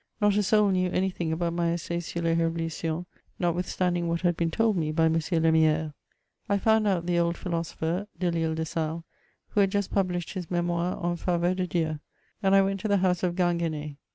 Not 0.19 0.35
a 0.35 0.41
soul 0.41 0.71
knew 0.71 0.89
any 0.89 1.11
thing 1.11 1.31
about 1.31 1.53
my 1.53 1.73
Essai 1.73 1.99
sur 1.99 2.21
Us 2.21 2.25
JievolutionSy 2.35 3.05
notwithstanding 3.37 4.07
what 4.07 4.21
had 4.21 4.35
been 4.35 4.49
told 4.49 4.75
me 4.75 4.91
by 4.91 5.05
M. 5.05 5.13
Lemiere. 5.13 5.93
I 6.49 6.57
found 6.57 6.87
out 6.87 7.05
the 7.05 7.19
old 7.19 7.37
philosopher, 7.37 8.07
Delisle 8.19 8.55
de 8.55 8.65
Sales, 8.65 9.03
who 9.49 9.59
had 9.59 9.69
just 9.69 9.91
published 9.91 10.33
his 10.33 10.47
Mdtnoire 10.47 11.05
en 11.05 11.17
Faveur 11.17 11.53
de 11.55 11.67
Dieu; 11.67 11.99
and 12.41 12.53
1 12.55 12.65
went 12.65 12.79
to 12.79 12.87
the 12.87 12.97
house 12.97 13.21
of 13.21 13.35
Ginguen6. 13.35 13.97